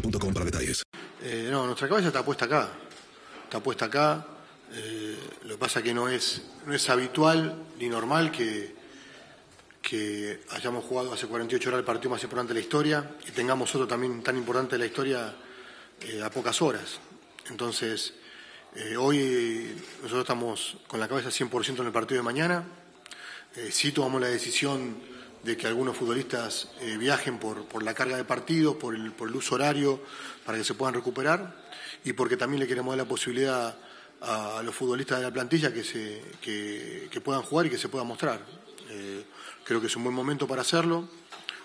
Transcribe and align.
boostmobile.com 0.00 0.32
para 0.32 0.44
detalles. 0.44 0.82
Eh, 1.22 1.48
no, 1.50 1.66
nuestra 1.66 1.88
cabeza 1.88 2.08
está 2.08 2.24
puesta 2.24 2.44
acá. 2.44 2.68
Está 3.44 3.60
puesta 3.60 3.86
acá. 3.86 4.26
Eh, 4.72 5.16
lo 5.44 5.54
que 5.54 5.58
pasa 5.58 5.82
que 5.82 5.94
no 5.94 6.08
es, 6.08 6.42
no 6.66 6.74
es 6.74 6.88
habitual 6.90 7.66
ni 7.78 7.88
normal 7.88 8.32
que, 8.32 8.74
que 9.80 10.40
hayamos 10.50 10.84
jugado 10.84 11.12
hace 11.12 11.26
48 11.28 11.68
horas 11.68 11.78
el 11.78 11.84
partido 11.84 12.10
más 12.10 12.22
importante 12.24 12.52
de 12.52 12.60
la 12.60 12.64
historia 12.64 13.16
y 13.26 13.30
tengamos 13.30 13.72
otro 13.74 13.86
también 13.86 14.22
tan 14.22 14.36
importante 14.36 14.74
de 14.74 14.80
la 14.80 14.86
historia 14.86 15.34
eh, 16.00 16.22
a 16.22 16.30
pocas 16.30 16.60
horas. 16.60 16.98
Entonces, 17.48 18.14
eh, 18.74 18.96
hoy 18.96 19.76
nosotros 20.02 20.22
estamos 20.22 20.76
con 20.88 20.98
la 20.98 21.08
cabeza 21.08 21.28
100% 21.28 21.80
en 21.80 21.86
el 21.86 21.92
partido 21.92 22.18
de 22.18 22.24
mañana. 22.24 22.64
Eh, 23.54 23.70
sí 23.70 23.92
tomamos 23.92 24.20
la 24.20 24.28
decisión 24.28 24.96
de 25.46 25.56
que 25.56 25.68
algunos 25.68 25.96
futbolistas 25.96 26.68
eh, 26.80 26.96
viajen 26.98 27.38
por, 27.38 27.66
por 27.66 27.84
la 27.84 27.94
carga 27.94 28.16
de 28.16 28.24
partidos, 28.24 28.74
por 28.74 28.96
el, 28.96 29.12
por 29.12 29.28
el 29.28 29.36
uso 29.36 29.54
horario, 29.54 30.02
para 30.44 30.58
que 30.58 30.64
se 30.64 30.74
puedan 30.74 30.92
recuperar 30.92 31.64
y 32.04 32.12
porque 32.12 32.36
también 32.36 32.60
le 32.60 32.66
queremos 32.66 32.92
dar 32.92 33.06
la 33.06 33.08
posibilidad 33.08 33.76
a, 34.20 34.60
los 34.64 34.74
futbolistas 34.74 35.18
de 35.18 35.24
la 35.24 35.32
plantilla 35.32 35.72
que, 35.72 35.84
se, 35.84 36.20
que, 36.40 37.08
que 37.10 37.20
puedan 37.20 37.42
jugar 37.42 37.66
y 37.66 37.70
que 37.70 37.78
se 37.78 37.88
puedan 37.88 38.08
mostrar. 38.08 38.40
Eh, 38.90 39.24
creo 39.62 39.80
que 39.80 39.86
es 39.86 39.94
un 39.94 40.02
buen 40.02 40.14
momento 40.14 40.48
para 40.48 40.62
hacerlo 40.62 41.08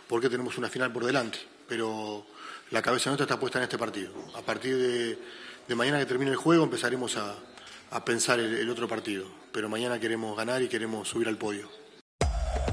porque 0.07 0.29
tenemos 0.29 0.59
una 0.59 0.69
final 0.69 0.93
por 0.93 1.03
delante, 1.03 1.39
pero 1.67 2.23
la 2.69 2.83
cabeza 2.83 3.09
nuestra 3.09 3.25
está 3.25 3.39
puesta 3.39 3.57
en 3.57 3.63
este 3.63 3.79
partido. 3.79 4.13
A 4.35 4.43
partir 4.43 4.77
de, 4.77 5.75
mañana 5.75 5.97
que 5.97 6.05
termine 6.05 6.29
el 6.29 6.37
juego 6.37 6.65
empezaremos 6.65 7.17
a, 7.17 7.35
a 7.89 8.05
pensar 8.05 8.39
el 8.39 8.69
otro 8.69 8.87
partido, 8.87 9.25
pero 9.51 9.69
mañana 9.69 9.99
queremos 9.99 10.37
ganar 10.37 10.61
y 10.61 10.67
queremos 10.67 11.07
subir 11.07 11.27
al 11.27 11.37
podio. 11.37 11.81